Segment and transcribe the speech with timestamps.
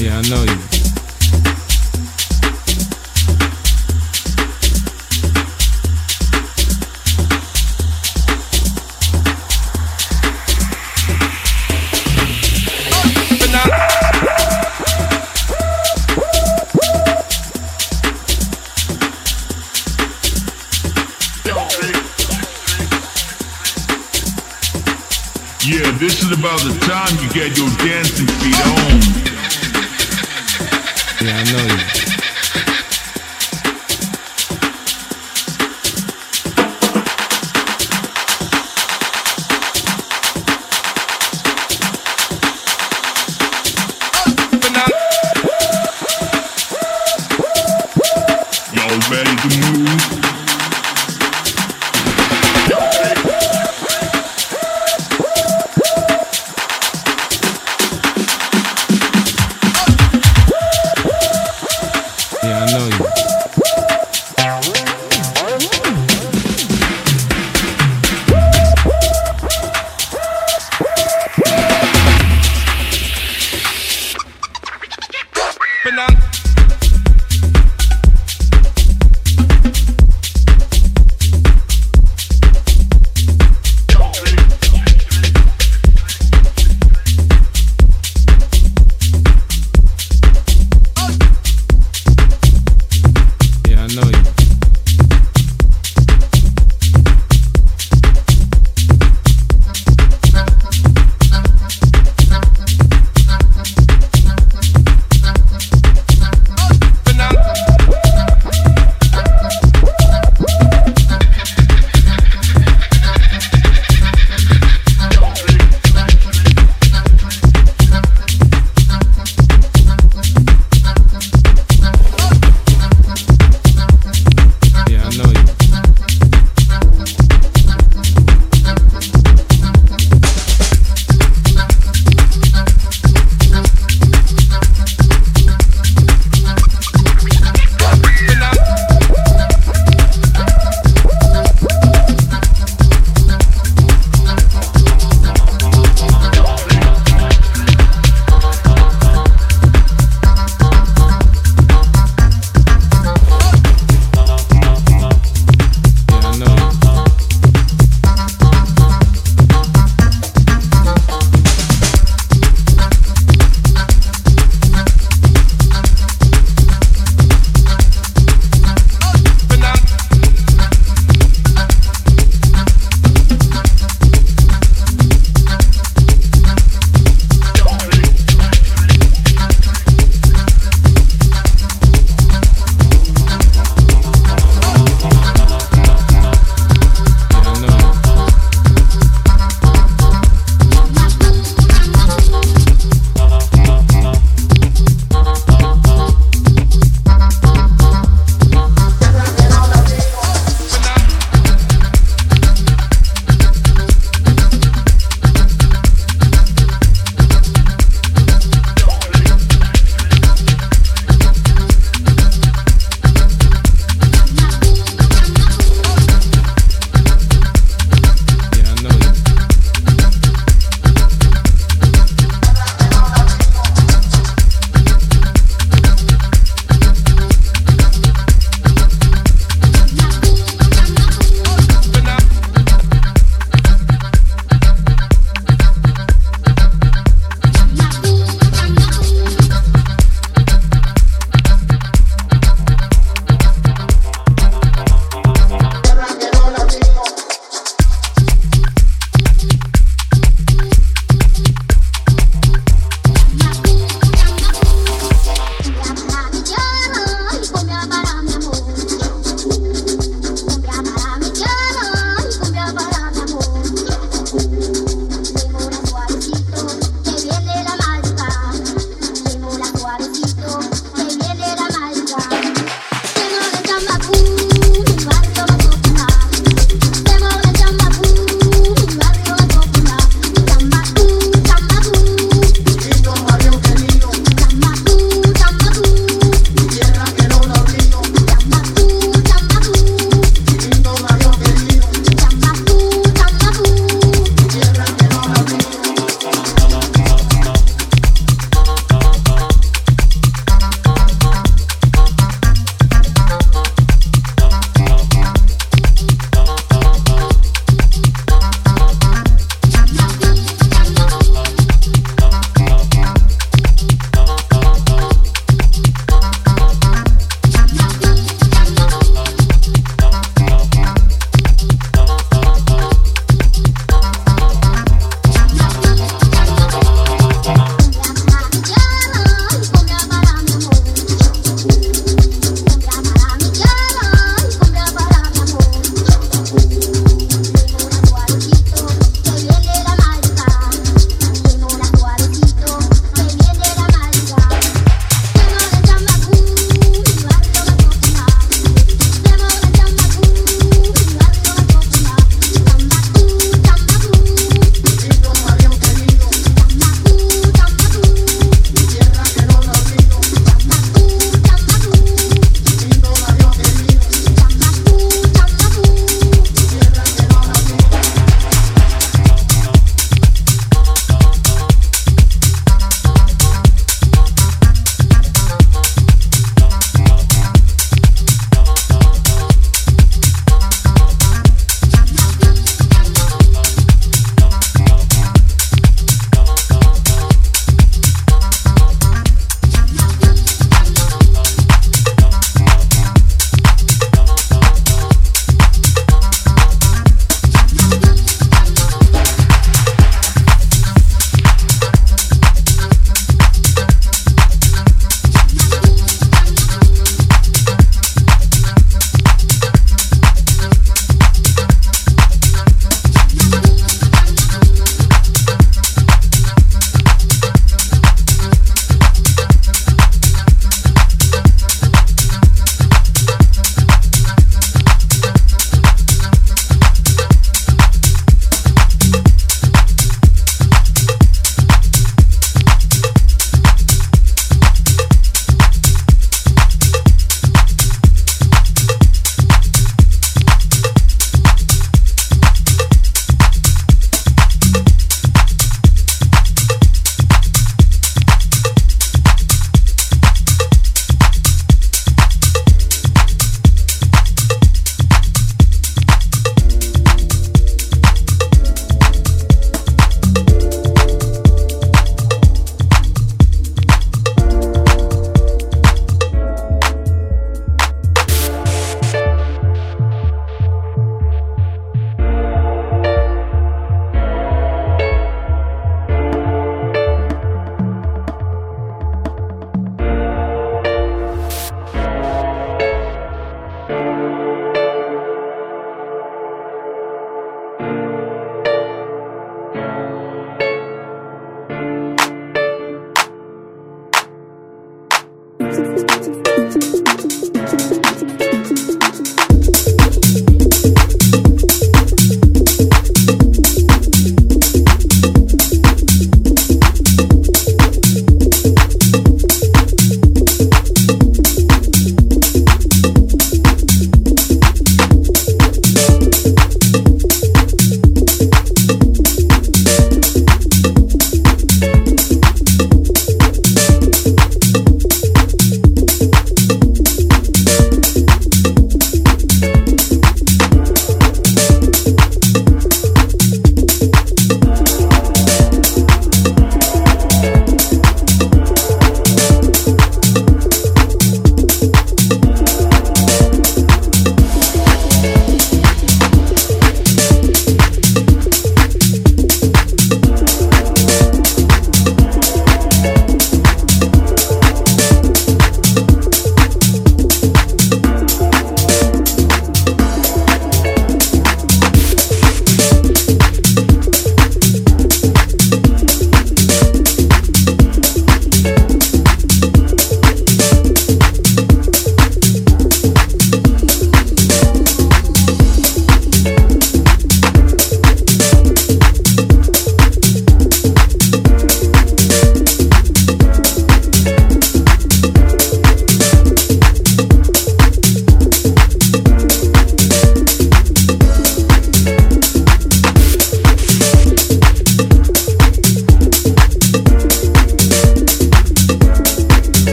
[0.00, 0.58] Yeah, I know you.
[25.62, 29.29] Yeah, this is about the time you get your dancing feet on.
[31.22, 31.99] Yeah, I know you.